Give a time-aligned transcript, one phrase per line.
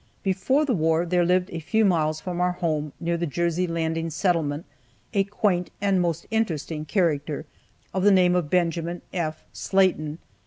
[0.23, 4.09] Before the war there lived a few miles from our home, near the Jersey Landing
[4.09, 4.65] settlement,
[5.13, 7.45] a quaint and most interesting character,
[7.93, 9.45] of the name of Benjamin F.
[9.53, 10.17] Slaten.